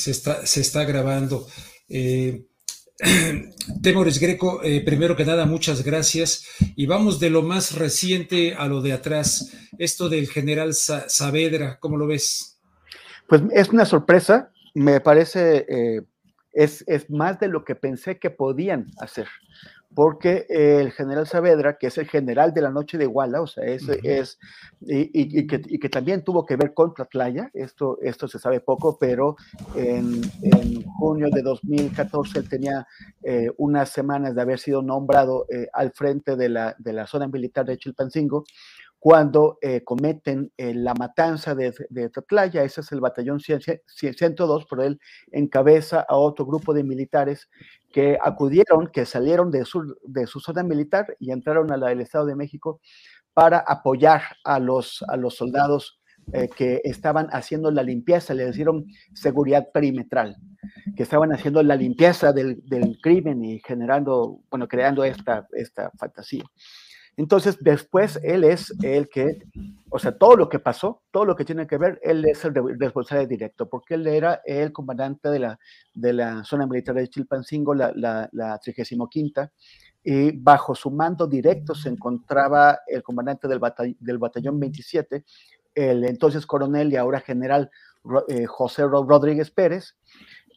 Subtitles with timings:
[0.00, 1.46] se está, se está grabando.
[1.88, 2.46] Eh,
[3.82, 6.44] Temores Greco, eh, primero que nada, muchas gracias.
[6.76, 9.52] Y vamos de lo más reciente a lo de atrás.
[9.78, 12.58] Esto del general Saavedra, ¿cómo lo ves?
[13.28, 16.02] Pues es una sorpresa, me parece, eh,
[16.52, 19.28] es, es, más de lo que pensé que podían hacer
[19.94, 23.64] porque el general Saavedra, que es el general de la noche de Iguala, o sea,
[23.64, 24.38] es, es
[24.82, 29.36] y, que, también tuvo que ver con Tlatlaya, esto, esto se sabe poco, pero
[29.74, 30.22] en,
[30.98, 32.86] junio de 2014 él tenía
[33.24, 37.26] eh, unas semanas de haber sido nombrado eh, al frente de la, de la zona
[37.26, 38.44] militar de Chilpancingo,
[39.00, 45.00] cuando eh, cometen la matanza de, de Tatlaya, ese es el batallón 102, pero él
[45.32, 47.48] encabeza a otro grupo de militares
[47.92, 52.00] que acudieron, que salieron de su, de su zona militar y entraron a la del
[52.00, 52.80] Estado de México
[53.34, 56.00] para apoyar a los, a los soldados
[56.32, 60.36] eh, que estaban haciendo la limpieza, le dieron seguridad perimetral,
[60.96, 66.44] que estaban haciendo la limpieza del, del crimen y generando, bueno, creando esta, esta fantasía.
[67.16, 69.42] Entonces, después él es el que,
[69.90, 72.54] o sea, todo lo que pasó, todo lo que tiene que ver, él es el
[72.78, 75.58] responsable directo, porque él era el comandante de la,
[75.92, 79.10] de la zona militar de Chilpancingo, la, la, la 35
[80.02, 83.60] y bajo su mando directo se encontraba el comandante del,
[83.98, 85.24] del batallón 27,
[85.74, 87.70] el entonces coronel y ahora general
[88.28, 89.94] eh, José Rodríguez Pérez,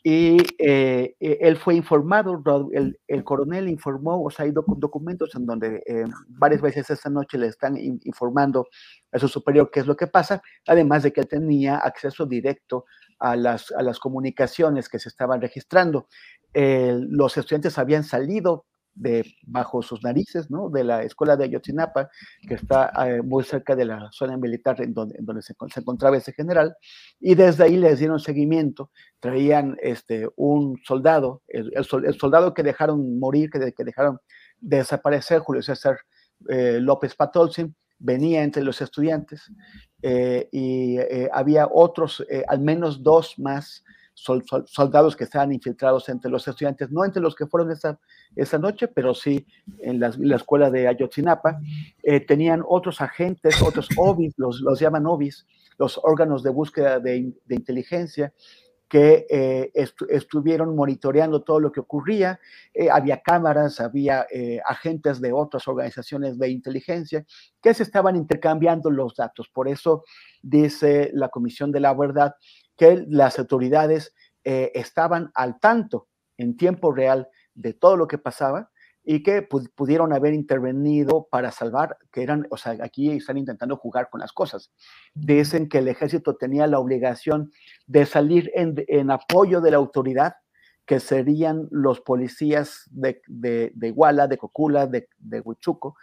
[0.06, 5.45] y eh, e, él fue informado, el, el, coronel informó, o sea, hay documentos en
[5.45, 8.68] donde eh, varias veces esta noche le están informando
[9.14, 12.84] a su superior qué es lo que pasa, además de que él tenía acceso directo
[13.18, 16.08] a las, a las comunicaciones que se estaban registrando.
[16.54, 20.69] los estudiantes habían salido de bajo sus narices, ¿no?
[20.69, 22.09] De la escuela de Ayotzinapa,
[22.47, 26.17] que está eh, muy cerca de la zona militar en donde, en donde se, encontraba
[26.17, 26.75] ese general,
[27.19, 33.20] y desde ahí les dieron seguimiento, traían este, un soldado, el, el, soldado que dejaron
[33.20, 34.20] morir, que, que dejaron
[34.59, 35.98] desaparecer, Julio César
[36.49, 39.52] eh, López Patolsin, venía entre los estudiantes,
[40.02, 40.98] eh, y
[41.32, 43.83] había otros, al menos dos más
[44.14, 48.00] soldados que estaban infiltrados entre los estudiantes, no entre los que fueron esa,
[48.36, 49.46] esa noche, pero sí
[49.80, 51.60] en la, escuela de Ayotzinapa.
[52.04, 55.46] Eh, tenían otros agentes, otros OBIs, los, los llaman OBIs,
[55.78, 58.34] los órganos de búsqueda de, de inteligencia,
[58.94, 59.72] que eh,
[60.10, 62.40] estuvieron monitoreando todo lo que ocurría.
[62.76, 67.26] Eh, había cámaras, había eh, agentes de otras organizaciones de inteligencia
[67.60, 69.50] que se estaban intercambiando los datos.
[69.50, 70.04] Por eso
[70.44, 72.36] dice la Comisión de la Verdad
[72.78, 74.14] que las autoridades
[74.44, 76.08] eh, estaban al tanto
[76.38, 78.72] en tiempo real de todo lo que pasaba
[79.06, 84.10] y que pudieron haber intervenido para salvar, que eran, o sea, aquí están intentando jugar
[84.10, 84.72] con las cosas.
[85.14, 87.52] Dicen que el ejército tenía la obligación
[87.86, 90.36] de salir en, apoyo de la autoridad,
[90.86, 95.95] que serían los policías de, de, de Iguala, de Cocula, de, de Huichuco,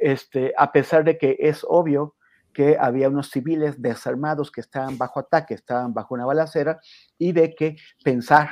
[0.00, 2.16] este, a pesar de que es obvio
[2.56, 6.80] que había unos civiles desarmados que estaban bajo ataque, estaban bajo una balacera,
[7.18, 8.48] y de que pensar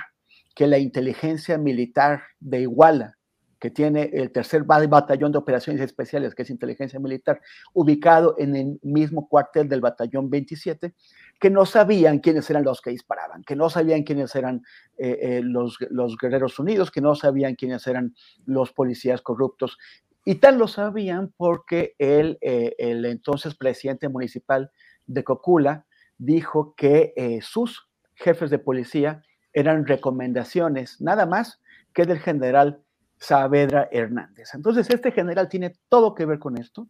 [0.54, 3.16] que la inteligencia militar de Iguala,
[3.59, 7.41] que tiene el tercer batallón de operaciones especiales, que es inteligencia militar,
[7.72, 10.94] ubicado en el mismo cuartel del batallón 27,
[11.41, 14.60] que no sabían quiénes eran los que disparaban, que no sabían quiénes eran
[14.98, 19.78] eh, eh, los, los guerreros unidos, que no sabían quiénes eran los policías corruptos,
[20.25, 24.71] y tal lo sabían porque el, eh, el entonces presidente municipal
[25.07, 25.87] de Cocula
[26.17, 31.61] dijo que eh, sus jefes de policía eran recomendaciones nada más
[31.93, 32.83] que del general
[33.19, 34.51] Saavedra Hernández.
[34.55, 36.89] Entonces, este general tiene todo que ver con esto,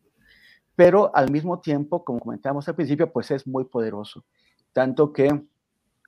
[0.75, 4.25] pero al mismo tiempo, como comentamos al principio, pues es muy poderoso.
[4.73, 5.29] Tanto que,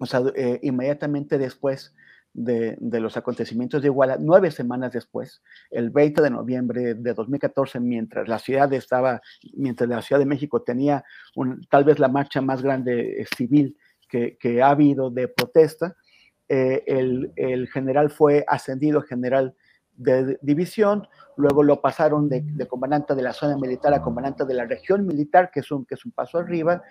[0.01, 1.95] o sea, eh, inmediatamente después
[2.37, 8.29] de, los acontecimientos de Iguala, nueve semanas después, el 20 de noviembre de 2014, mientras
[8.29, 9.23] la ciudad estaba,
[9.55, 11.03] mientras la Ciudad de México tenía
[11.71, 13.77] tal vez la marcha más grande eh, civil
[14.09, 15.97] que, ha habido de protesta,
[16.49, 19.55] eh, el, el, general fue ascendido general
[19.97, 24.65] de división, luego lo pasaron de, comandante de la zona militar a comandante de la
[24.65, 26.83] región militar, que es un, que es un paso arriba,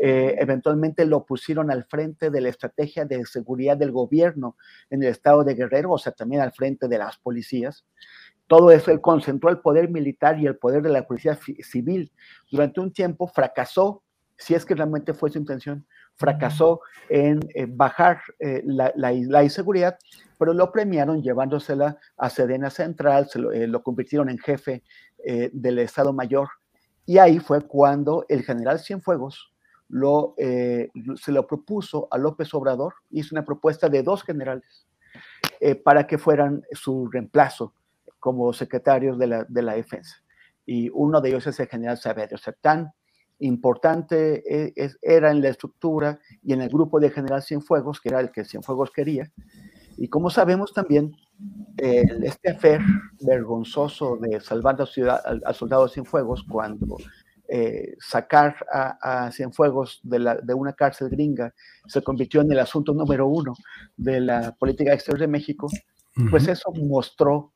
[0.00, 4.56] eh, eventualmente lo pusieron al frente de la estrategia de seguridad del gobierno
[4.90, 7.84] en el estado de Guerrero, o sea, también al frente de las policías.
[8.46, 12.12] Todo eso, él concentró el poder militar y el poder de la policía civil.
[12.50, 14.02] Durante un tiempo fracasó,
[14.42, 17.40] si es que realmente fue su intención, fracasó en
[17.70, 19.98] bajar eh, la, la, inseguridad,
[20.38, 24.82] pero lo premiaron llevándosela a Sedena Central, eh, lo convirtieron en jefe
[25.24, 26.48] eh, del Estado Mayor.
[27.06, 29.52] Y ahí fue cuando el general Cienfuegos
[29.88, 34.88] lo, eh, se lo propuso a López Obrador, hizo una propuesta de dos generales
[35.60, 37.72] eh, para que fueran su reemplazo
[38.18, 40.16] como secretarios de la, de la defensa.
[40.66, 42.36] Y uno de ellos es el general Saavedra.
[42.60, 42.92] Tan
[43.44, 44.42] importante
[44.76, 48.30] es, era en la estructura y en el grupo de general Cienfuegos, que era el
[48.30, 49.30] que Cienfuegos quería.
[49.96, 51.12] Y como sabemos también,
[51.76, 52.80] este afer
[53.20, 56.96] vergonzoso de salvar a, ciudad, a, soldados Cienfuegos cuando
[57.48, 61.52] eh, sacar a, Cienfuegos de, la, de, una cárcel gringa
[61.86, 63.54] se convirtió en el asunto número uno
[63.96, 65.68] de la política exterior de México,
[66.30, 67.52] pues eso mostró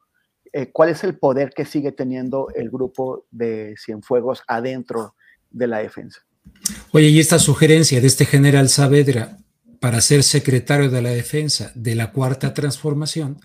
[0.52, 5.14] eh, cuál es el poder que sigue teniendo el grupo de Cienfuegos adentro
[5.56, 6.20] de la defensa.
[6.92, 9.38] Oye, y esta sugerencia de este general Saavedra
[9.80, 13.40] para ser secretario de la defensa de la cuarta transformación,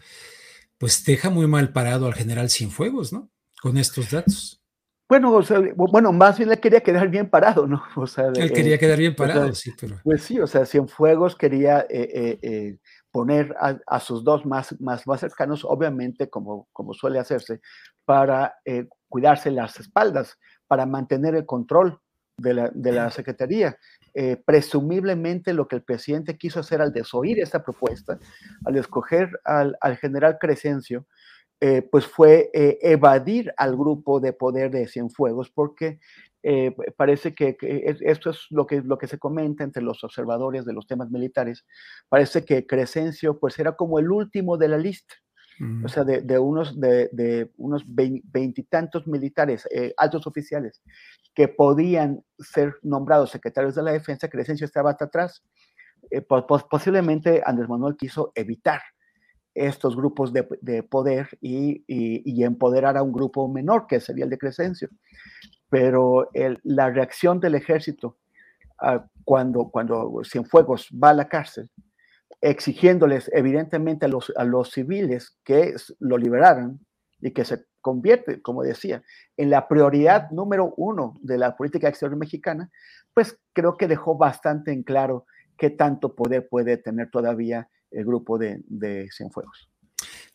[0.78, 3.30] pues deja muy mal parado al general Cienfuegos, ¿no?
[3.62, 4.62] Con estos datos.
[5.08, 5.42] Bueno,
[5.76, 7.84] bueno, más bien le quería quedar bien parado, ¿no?
[7.96, 9.98] O sea, Él quería quedar bien parado, sí, pero...
[10.04, 12.78] Pues sí, o sea, Cienfuegos quería eh, eh, eh,
[13.12, 17.60] poner a, sus dos más, más, más cercanos, obviamente, como, como suele hacerse,
[18.06, 18.56] para
[19.10, 20.38] cuidarse las espaldas,
[20.72, 22.00] para mantener el control
[22.38, 23.76] de la, de la Secretaría.
[24.46, 28.18] presumiblemente lo que el presidente quiso hacer al desoír esta propuesta,
[28.66, 31.06] al escoger al, al general Crescencio,
[31.64, 36.00] eh, pues fue eh, evadir al grupo de poder de Cienfuegos, porque
[36.42, 37.56] eh, parece que,
[38.02, 41.64] esto es lo que, lo que se comenta entre los observadores de los temas militares,
[42.10, 45.14] parece que Crescencio pues era como el último de la lista,
[45.84, 49.68] o sea, de, unos, de, unos veintitantos militares,
[49.98, 50.82] altos oficiales,
[51.34, 55.44] que podían ser nombrados secretarios de la defensa, Crescencio estaba hasta atrás.
[56.70, 58.82] posiblemente Andrés Manuel quiso evitar
[59.54, 64.90] estos grupos de, poder y, empoderar a un grupo menor, que sería el de Crescencio.
[65.70, 66.30] Pero
[66.64, 68.18] la reacción del ejército
[68.80, 71.70] ah, cuando, cuando Cienfuegos va a la cárcel,
[72.40, 76.80] exigiéndoles evidentemente a los, a los civiles que lo liberaran
[77.20, 79.04] y que se convierte, como decía,
[79.38, 82.70] en la prioridad número uno de la política exterior mexicana,
[83.14, 85.26] pues creo que dejó bastante en claro
[85.58, 89.70] qué tanto poder puede tener todavía el grupo de, de Cienfuegos.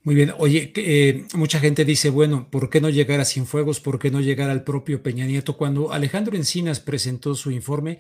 [0.02, 3.80] Muy bien, oye, eh, mucha gente dice, bueno, ¿por qué no llegar a Cienfuegos?
[3.80, 5.56] ¿Por qué no llegar al propio Peña Nieto?
[5.56, 7.98] Cuando Alejandro Encinas presentó su informe,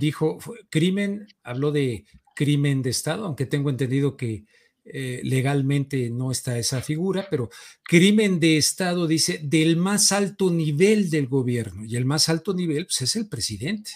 [0.00, 0.38] dijo,
[0.70, 4.44] crimen, habló de crimen de Estado, aunque tengo entendido que
[4.84, 7.50] eh, legalmente no está esa figura, pero
[7.84, 12.86] crimen de Estado dice del más alto nivel del gobierno, y el más alto nivel
[12.86, 13.92] pues, es el presidente.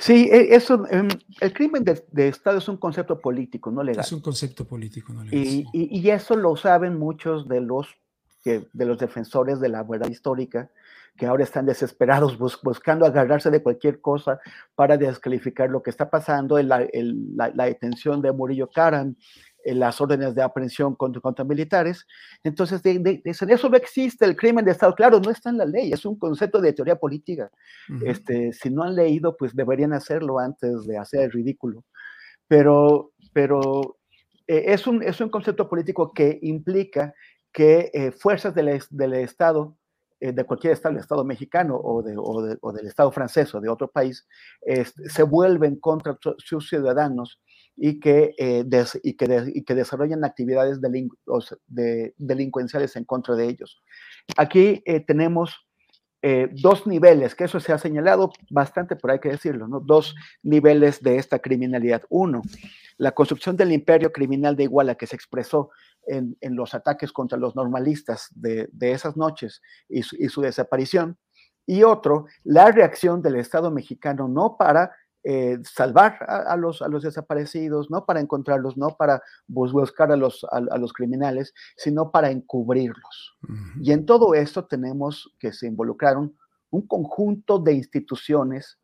[0.00, 1.08] Sí, e, eso, em,
[1.40, 4.04] el crimen de, Estado es un concepto político, no legal.
[4.04, 5.64] Es un concepto político, no legal.
[5.72, 7.86] Y, eso lo saben muchos de los,
[8.42, 10.70] que, de los defensores de la verdad histórica,
[11.16, 14.38] que ahora están desesperados buscando agarrarse de cualquier cosa
[14.74, 19.16] para descalificar lo que está pasando, la, la, detención de Murillo Karam,
[19.64, 22.06] las órdenes de aprehensión contra, contra militares.
[22.44, 24.94] Entonces, de, eso no existe el crimen de Estado.
[24.94, 27.50] Claro, no está en la ley, es un concepto de teoría política.
[28.04, 31.84] este, si no han leído, pues deberían hacerlo antes de hacer el ridículo.
[32.48, 33.96] Pero, pero
[34.46, 37.14] eh, es, un, es un concepto político que implica
[37.52, 39.85] que eh, fuerzas del, del Estado eh,
[40.18, 43.60] de cualquier estado, el Estado mexicano o, de, o, de, o, del Estado francés o
[43.60, 44.26] de otro país,
[44.64, 47.40] se vuelven contra sus ciudadanos
[47.76, 53.82] y que, eh, desarrollan actividades de, delincuenciales en contra de ellos.
[54.36, 55.66] Aquí eh, tenemos
[56.22, 59.80] eh, dos niveles, que eso se ha señalado bastante, por hay que decirlo, ¿no?
[59.80, 62.02] dos niveles de esta criminalidad.
[62.08, 62.42] Uno,
[62.96, 65.70] la construcción del imperio criminal de Iguala que se expresó
[66.06, 70.40] en, en los ataques contra los normalistas de, de esas noches y su, y su
[70.40, 71.18] desaparición.
[71.66, 74.92] Y otro, la reacción del Estado mexicano no para
[75.28, 80.46] eh, salvar a, los, a los desaparecidos, no para encontrarlos, no para buscar a los,
[80.52, 83.36] a, los criminales, sino para encubrirlos.
[83.80, 86.36] Y en todo esto tenemos que se involucraron
[86.70, 88.78] un conjunto de instituciones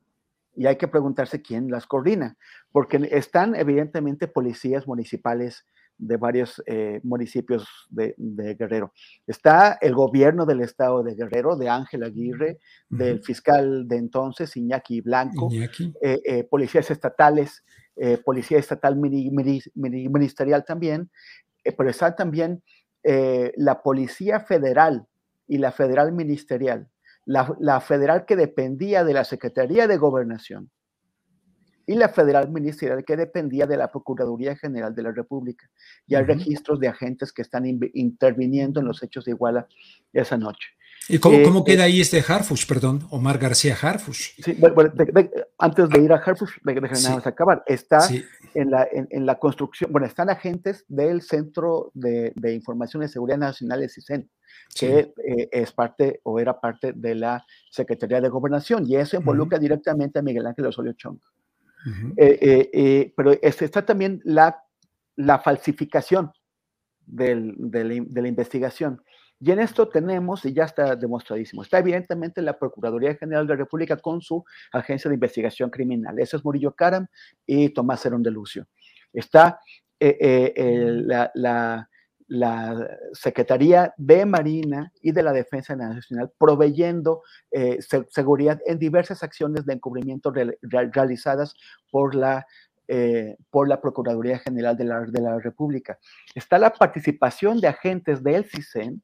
[0.57, 2.37] y hay que preguntarse quién las coordina,
[2.73, 5.64] porque están evidentemente policías municipales
[6.03, 8.15] de varios eh, municipios de,
[8.59, 8.93] Guerrero.
[9.27, 15.01] Está el gobierno del estado de Guerrero, de Ángel Aguirre, del fiscal de entonces, Iñaki
[15.01, 15.69] Blanco, eh,
[16.03, 17.63] eh, policías estatales,
[18.25, 21.11] policía estatal ministerial también,
[21.63, 22.63] pero está también
[23.05, 25.07] la policía federal
[25.47, 26.89] y la federal ministerial,
[27.27, 30.71] la federal que dependía de la Secretaría de Gobernación
[31.87, 35.69] y la federal ministerial que dependía de la Procuraduría General de la República.
[36.07, 39.67] Y hay registros de agentes que están interviniendo en los hechos de Iguala
[40.12, 40.69] esa noche.
[41.09, 44.31] ¿Y cómo, eh, queda ahí este Harfush, perdón, Omar García Harfush?
[44.43, 44.93] Sí, bueno,
[45.59, 46.89] antes de ir a Harfush, déjenme
[47.25, 47.65] acabar.
[47.67, 48.09] Está
[48.55, 53.81] en, la, en, la construcción, bueno, están agentes del Centro de, Información y Seguridad Nacional,
[53.81, 54.31] de CISEN,
[54.79, 59.59] que eh, es parte o era parte de la Secretaría de Gobernación, y eso involucra
[59.59, 61.19] directamente a Miguel Ángel Osorio Chong.
[63.17, 64.62] Pero está también la,
[65.17, 66.33] la falsificación
[67.07, 69.03] del, de la investigación.
[69.45, 73.59] Y en esto tenemos, y ya está demostradísimo, está evidentemente la Procuraduría General de la
[73.59, 76.17] República con su Agencia de Investigación Criminal.
[76.21, 77.09] Eso es Murillo Caram
[77.45, 78.69] y Tomás Herón de Lucio.
[79.12, 79.59] Está
[79.99, 80.85] eh, eh,
[81.35, 81.91] la,
[83.12, 89.75] Secretaría de Marina y de la Defensa Nacional proveyendo eh, seguridad en diversas acciones de
[89.75, 91.55] encubrimiento realizadas
[91.91, 92.47] por la
[93.49, 95.99] por la Procuraduría General de la, de la, República.
[96.35, 99.03] Está la participación de agentes del CISEN,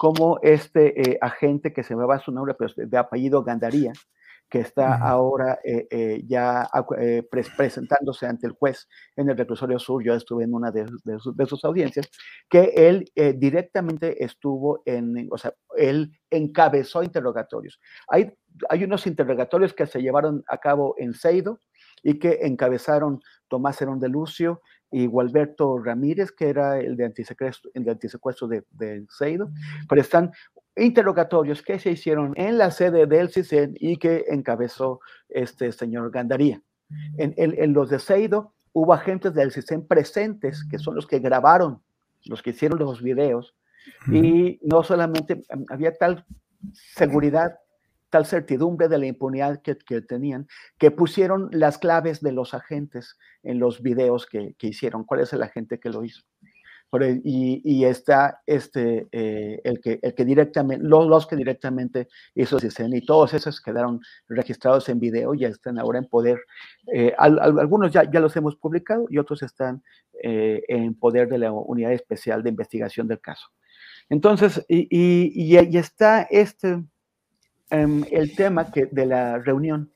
[0.00, 3.92] como este eh, agente que se va su nombre, pero de apellido Gandaría,
[4.50, 6.68] que está ahora eh, eh, ya
[7.30, 10.86] presentándose ante el juez en el reclusorio sur, yo estuve en una de,
[11.46, 12.08] sus, audiencias,
[12.48, 17.80] que él directamente estuvo en, o sea, él encabezó interrogatorios.
[18.08, 18.32] Hay,
[18.68, 21.60] hay unos interrogatorios que se llevaron a cabo en Seido
[22.02, 27.70] y que encabezaron Tomás Herón de Lucio, y Gualberto Ramírez, que era el de antisecuestro,
[27.74, 29.50] el de, antisecuestro de, de Seido,
[29.88, 30.32] pero están
[30.76, 36.62] interrogatorios que se hicieron en la sede del CISEN y que encabezó este señor Gandaría.
[37.18, 41.82] En, en, los de Seido hubo agentes del CISEN presentes, que son los que grabaron,
[42.24, 43.54] los que hicieron los videos,
[44.12, 46.24] y no solamente había tal
[46.72, 47.58] seguridad
[48.10, 50.48] tal certidumbre de la impunidad que, tenían,
[50.78, 55.04] que pusieron las claves de los agentes en los videos que, hicieron.
[55.04, 56.22] ¿Cuál es el agente que lo hizo?
[57.24, 63.04] Y, está este, eh, el, que, el que directamente, los, que directamente hizo CISEN y
[63.04, 66.40] todos esos quedaron registrados en video, ya están ahora en poder.
[66.92, 69.82] Eh, algunos ya, ya los hemos publicado y otros están
[70.22, 73.48] eh, en poder de la Unidad Especial de Investigación del caso.
[74.08, 76.82] Entonces, y, y, y está este,
[77.70, 79.92] Em, el tema que, de la reunión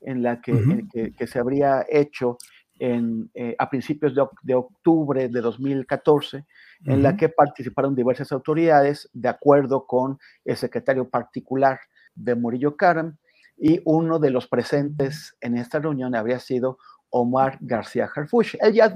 [0.00, 2.36] en la que, que, se habría hecho
[2.82, 6.44] en, eh, a principios de, octubre de 2014,
[6.84, 11.78] en la que participaron diversas autoridades de acuerdo con el secretario particular
[12.16, 13.18] de Murillo Karam,
[13.56, 16.78] y uno de los presentes en esta reunión habría sido
[17.10, 18.56] Omar García Harfuch.
[18.58, 18.92] Él ya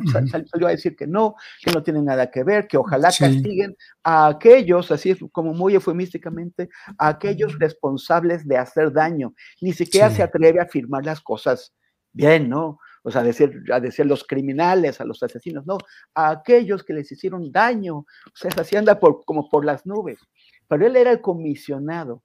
[0.50, 4.26] salió a decir que no, que no tiene nada que ver, que ojalá castiguen a
[4.26, 9.32] aquellos, así como muy eufemísticamente, a aquellos responsables de hacer daño.
[9.60, 11.72] Ni siquiera se atreve a afirmar las cosas
[12.12, 12.80] bien, ¿no?
[13.06, 15.78] O sea, a decir, a decir los criminales, a los asesinos, no,
[16.12, 17.98] a aquellos que les hicieron daño.
[17.98, 20.18] O sea, así anda por, como por las nubes.
[20.66, 22.24] Pero él era el comisionado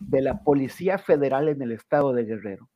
[0.00, 2.68] de la Policía Federal en el estado de Guerrero.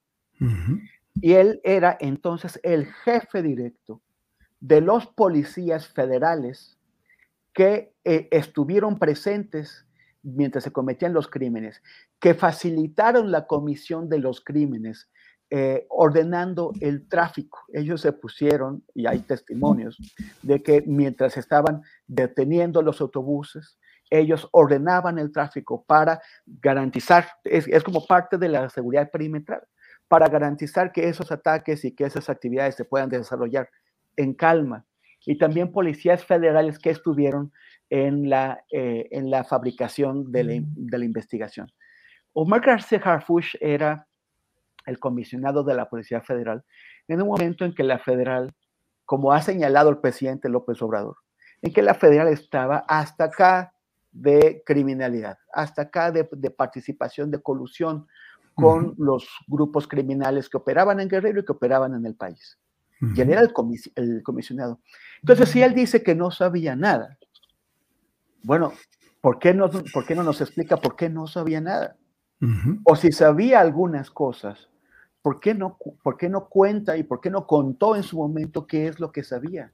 [1.21, 4.01] Y él era entonces el jefe directo
[4.61, 6.79] de los policías federales
[7.53, 9.89] que eh, estuvieron presentes
[10.23, 11.83] mientras se cometían los crímenes,
[12.21, 15.11] que facilitaron la comisión de los crímenes,
[15.51, 17.61] eh, ordenando el tráfico.
[17.73, 19.99] Ellos se pusieron, y hay testimonios,
[20.43, 23.79] de que mientras estaban deteniendo los autobuses,
[24.11, 29.63] ellos ordenaban el tráfico para garantizar, es como parte de la seguridad perimetral
[30.09, 33.69] para garantizar que esos ataques y que esas actividades se puedan desarrollar
[34.17, 34.87] en calma.
[35.27, 37.53] Y también policías federales que estuvieron
[37.91, 41.71] en la, eh, en la fabricación de la, de la, investigación.
[42.33, 44.08] Omar García Harfush era
[44.89, 46.65] el comisionado de la Policía Federal
[47.07, 48.55] en un momento en que la federal,
[49.05, 51.17] como ha señalado el presidente López Obrador,
[51.63, 53.73] en que la federal estaba hasta acá
[54.11, 58.07] de criminalidad, hasta acá de, de participación, de colusión
[58.55, 62.59] con los grupos criminales que operaban en Guerrero y que operaban en el país.
[63.01, 64.81] Y él era el, comisionado.
[65.23, 67.17] Entonces, si él dice que no sabía nada,
[68.43, 68.73] bueno,
[69.21, 71.97] ¿por qué no, por qué no nos explica por qué no sabía nada?
[72.85, 74.69] O si sabía algunas cosas,
[75.23, 78.67] ¿por qué, no, ¿por qué no cuenta y por qué no contó en su momento
[78.67, 79.73] qué es lo que sabía?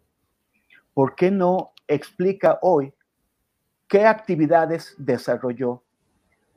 [0.92, 2.92] ¿Por qué no explica hoy
[3.88, 5.82] qué actividades desarrolló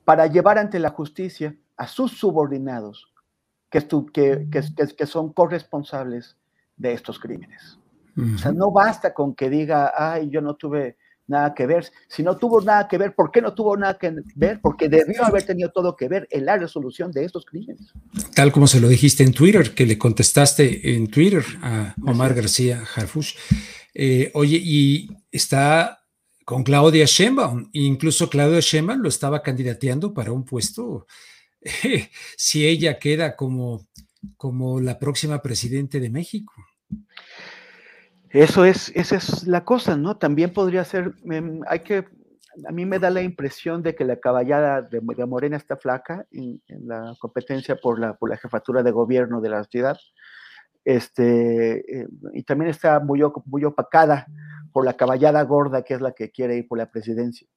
[0.06, 3.13] para llevar ante la justicia a sus subordinados
[3.70, 6.38] que, que, que, que son corresponsables
[6.77, 7.79] de estos crímenes.
[8.17, 10.98] O sea, no basta con que diga, ay, yo no tuve
[11.28, 11.92] nada que ver.
[12.08, 14.60] Si no tuvo nada que ver, ¿por qué no tuvo nada que ver?
[14.62, 17.94] Porque debió haber tenido todo que ver en la resolución de estos crímenes.
[18.34, 22.84] Tal como se lo dijiste en Twitter, que le contestaste en Twitter a Omar García
[22.96, 23.36] Harfush.
[23.94, 26.04] Eh, oye, y está
[26.46, 27.70] con Claudia Sheinbaum.
[27.74, 31.06] Incluso Claudia Sheinbaum lo estaba candidateando para un puesto
[32.38, 33.88] si ella queda como,
[34.38, 36.54] como la próxima presidente de México.
[38.32, 40.18] Eso es, esa es la cosa, ¿no?
[40.18, 42.06] También podría ser, em, hay que,
[42.68, 46.62] a mí me da la impresión de que la caballada de, Morena está flaca en,
[46.68, 49.98] la competencia por la, por la jefatura de gobierno de la ciudad,
[50.84, 54.26] este, eh, y también está muy, muy opacada
[54.74, 57.48] por la caballada gorda que es la que quiere ir por la presidencia.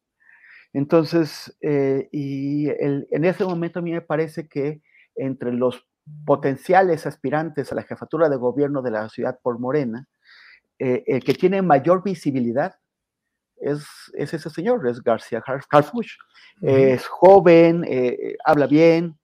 [0.72, 4.82] Entonces, eh, y en ese momento a mí me parece que
[5.16, 5.84] entre los
[6.24, 10.06] potenciales aspirantes a la jefatura de gobierno de la ciudad por Morena,
[10.80, 12.74] eh, el que tiene mayor visibilidad
[13.56, 13.84] es,
[14.14, 16.16] ese señor, es García Harfuch.
[16.62, 19.18] Es joven, eh, habla bien,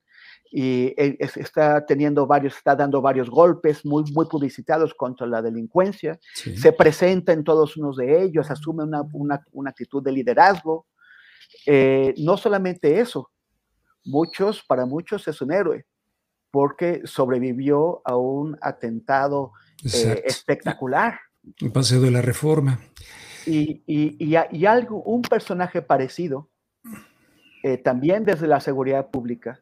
[0.51, 6.71] y está teniendo varios, está dando varios golpes muy, muy publicitados contra la delincuencia, se
[6.71, 10.87] presenta en todos unos de ellos, asume una, una, una actitud de liderazgo.
[11.65, 13.29] Eh, no solamente eso,
[14.05, 15.85] muchos, para muchos es un héroe,
[16.51, 19.51] porque sobrevivió a un atentado
[19.83, 21.19] eh, espectacular.
[21.61, 22.79] Un paseo de la reforma.
[23.45, 26.49] Y, y, y, algo, un personaje parecido,
[27.63, 29.61] eh, también desde la seguridad pública,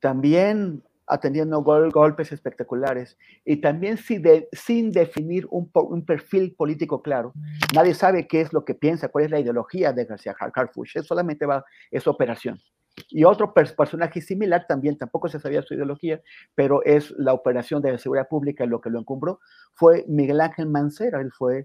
[0.00, 7.32] también atendiendo golpes espectaculares y también sin, sin definir un, un, perfil político claro.
[7.74, 11.46] Nadie sabe qué es lo que piensa, cuál es la ideología de García Harfuch, solamente
[11.46, 12.60] va, es operación.
[13.08, 16.20] Y otro personaje similar también, tampoco se sabía su ideología,
[16.54, 19.40] pero es la operación de la seguridad pública lo que lo encumbró,
[19.72, 21.64] fue Miguel Ángel Mancera, él fue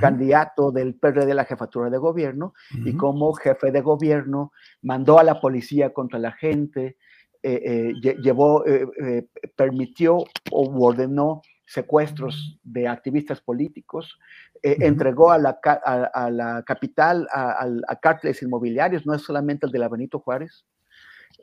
[0.00, 5.24] candidato del PRD de la jefatura de gobierno y como jefe de gobierno mandó a
[5.24, 6.96] la policía contra la gente,
[7.42, 10.16] eh, eh, llevó, eh, permitió
[10.50, 14.18] o ordenó secuestros de activistas políticos,
[14.62, 19.78] entregó a la, a, la capital a, a, cárteles inmobiliarios, no es solamente el de
[19.78, 20.64] la Benito Juárez,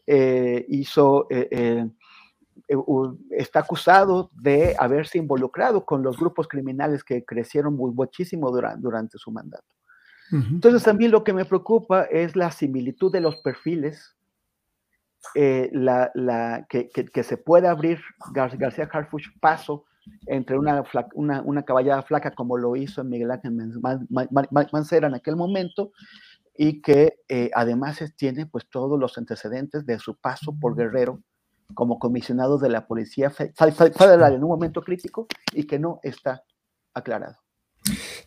[0.08, 1.28] hizo,
[3.32, 9.32] está acusado de haberse involucrado con los grupos criminales que crecieron muchísimo durante, durante su
[9.32, 9.76] mandato.
[10.32, 14.16] Entonces también lo que me preocupa es la similitud de los perfiles
[15.36, 18.02] eh, la, la, que, que, se puede abrir
[18.34, 19.86] García Harfuch paso
[20.26, 20.84] entre una,
[21.14, 23.54] una, caballada flaca como lo hizo Miguel Ángel
[24.72, 25.92] Mancera en aquel momento
[26.58, 31.22] y que eh, además tiene pues todos los antecedentes de su paso por Guerrero
[31.74, 36.44] como comisionado de la Policía Federal en un momento crítico y que no está
[36.94, 37.38] aclarado.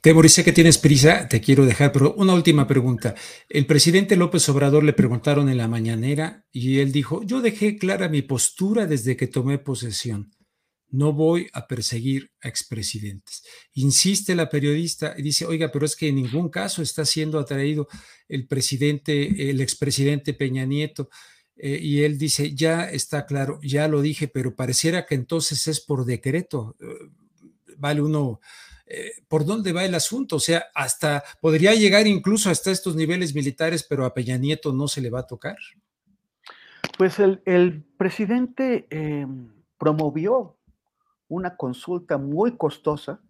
[0.00, 3.14] Tebor, sé que tienes prisa, te quiero dejar, pero una última pregunta.
[3.48, 8.08] El presidente López Obrador le preguntaron en la mañanera y él dijo, yo dejé clara
[8.08, 10.32] mi postura desde que tomé posesión.
[10.94, 13.42] No voy a perseguir a expresidentes.
[13.72, 17.88] Insiste la periodista y dice, oiga, pero es que en ningún caso está siendo atraído
[18.28, 21.08] el presidente, el expresidente Peña Nieto.
[21.56, 25.80] Eh, y él dice, ya está claro, ya lo dije, pero pareciera que entonces es
[25.80, 26.76] por decreto.
[26.80, 26.86] Eh,
[27.76, 28.40] vale uno
[28.86, 30.36] eh, por dónde va el asunto.
[30.36, 34.86] O sea, hasta podría llegar incluso hasta estos niveles militares, pero a Peña Nieto no
[34.86, 35.56] se le va a tocar.
[36.96, 40.58] Pues el, presidente em, promovió
[41.28, 43.20] una consulta muy costosa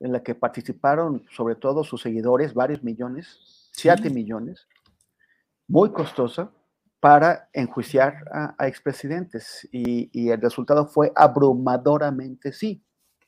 [0.00, 4.66] en la que participaron sobre todo sus seguidores, varios millones, siete millones,
[5.66, 6.50] muy costosa
[7.00, 12.82] para enjuiciar a, expresidentes y, y, el resultado fue abrumadoramente sí.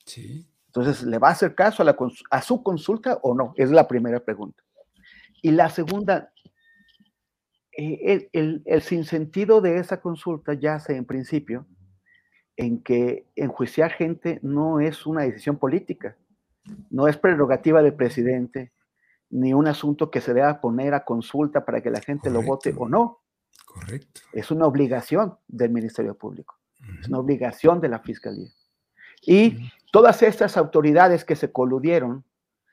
[0.04, 0.46] Sí.
[0.78, 1.82] Entonces, ¿le va a hacer caso
[2.30, 3.54] a, su consulta o no?
[3.56, 4.62] Es la primera pregunta.
[5.40, 6.32] Y la segunda,
[7.76, 11.66] eh, el, el, sinsentido de esa consulta yace en principio
[12.56, 16.16] en que enjuiciar gente no es una decisión política,
[16.90, 18.72] no es prerrogativa del presidente,
[19.30, 22.74] ni un asunto que se deba poner a consulta para que la gente lo vote
[22.76, 23.20] o no.
[23.64, 24.22] Correcto.
[24.32, 26.58] Es una obligación del Ministerio Público,
[27.00, 28.48] es una obligación de la Fiscalía.
[29.22, 32.24] Y todas estas autoridades que se coludieron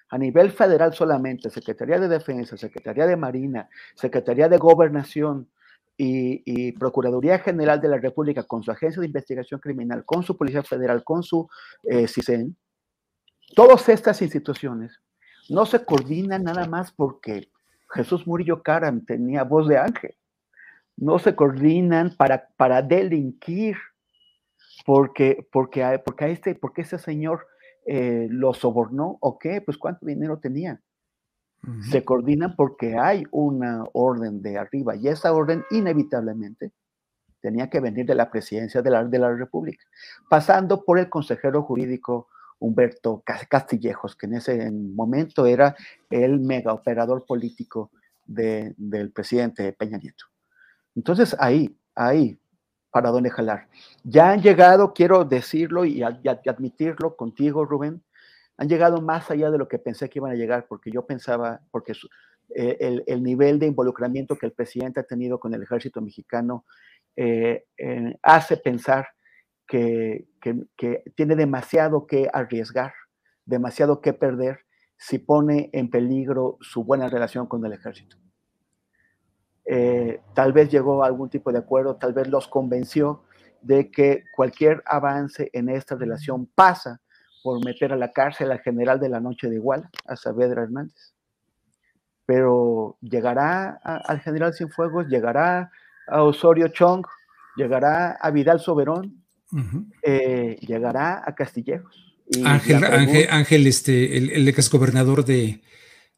[0.09, 5.49] a nivel federal solamente, Secretaría de Defensa, Secretaría de Marina, Secretaría de Gobernación
[5.97, 10.63] y, Procuraduría General de la República con su Agencia de Investigación Criminal, con su Policía
[10.63, 11.47] Federal, con su
[11.83, 12.55] eh, CISEN,
[13.55, 14.99] todas estas instituciones
[15.49, 17.49] no se coordinan nada más porque
[17.91, 20.15] Jesús Murillo Caram tenía voz de ángel,
[20.95, 23.77] no se coordinan para, para delinquir
[24.85, 27.47] porque, porque, porque, este, porque ese señor
[27.85, 30.81] eh, lo sobornó o qué, pues cuánto dinero tenía.
[31.89, 36.73] Se coordinan porque hay una orden de arriba y esa orden inevitablemente
[37.39, 39.85] tenía que venir de la presidencia de la, de la República,
[40.29, 42.27] pasando por el consejero jurídico
[42.59, 45.75] Humberto Castillejos, que en ese momento era
[46.09, 47.91] el mega operador político
[48.25, 50.25] del presidente Peña Nieto.
[50.95, 52.39] Entonces ahí, ahí,
[52.93, 53.67] para dónde jalar.
[54.03, 58.03] Ya han llegado, quiero decirlo y, admitirlo contigo, Rubén,
[58.57, 61.61] han llegado más allá de lo que pensé que iban a llegar, porque yo pensaba,
[61.71, 61.93] porque
[62.49, 66.65] eh, el, nivel de involucramiento que el presidente ha tenido con el ejército mexicano
[67.15, 69.07] eh, eh, hace pensar
[69.65, 70.27] que,
[71.15, 72.93] tiene demasiado que arriesgar,
[73.45, 74.59] demasiado que perder
[74.97, 78.17] si pone en peligro su buena relación con el ejército.
[80.35, 83.23] tal vez llegó a algún tipo de acuerdo, tal vez los convenció
[83.61, 87.01] de que cualquier avance en esta relación pasa
[87.43, 91.13] por meter a la cárcel al general de la noche de Iguala, a Saavedra Hernández.
[92.25, 95.69] Pero llegará al general Cienfuegos, llegará
[96.07, 97.05] a Osorio Chong,
[97.57, 99.23] llegará a Vidal Soberón,
[100.01, 102.15] eh, llegará a Castillejos.
[102.45, 102.83] Ángel,
[103.29, 105.61] Ángel, este, el, ex gobernador de,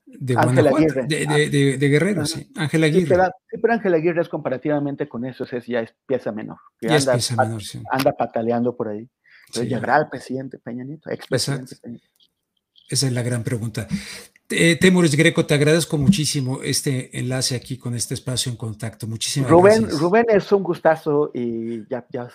[0.05, 2.51] de Guanajuato, de, de, Guerrero, sí.
[2.55, 3.15] Ángel Aguirre.
[3.15, 6.59] Sí pero, Ángel Aguirre es comparativamente con eso, es, ya es pieza menor.
[6.79, 7.81] ya anda, es pieza menor, sí.
[7.91, 9.09] Anda pataleando por ahí.
[9.55, 12.15] Entonces llegará el presidente Peña Nieto, expresidente Peña Nieto.
[12.89, 13.87] Esa es la gran pregunta.
[14.49, 19.07] Eh, Greco, te agradezco muchísimo este enlace aquí con este espacio en contacto.
[19.07, 20.01] Muchísimas Rubén, gracias.
[20.01, 22.27] Rubén, es un gustazo y ya, ya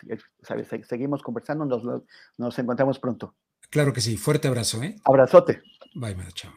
[0.42, 2.02] sabes, seguimos conversando, nos,
[2.36, 3.34] nos encontramos pronto.
[3.70, 4.82] Claro que sí, fuerte abrazo.
[4.82, 4.96] ¿eh?
[5.04, 5.62] Abrazote.
[5.94, 6.52] Bye, chao.